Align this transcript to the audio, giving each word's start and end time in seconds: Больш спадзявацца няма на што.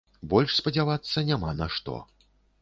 Больш 0.29 0.55
спадзявацца 0.59 1.23
няма 1.29 1.53
на 1.61 1.69
што. 1.77 2.01